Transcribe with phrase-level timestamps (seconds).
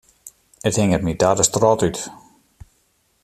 [0.67, 1.97] It hinget my ta de strôt út.